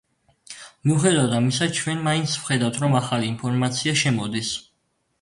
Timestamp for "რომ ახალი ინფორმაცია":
2.87-3.99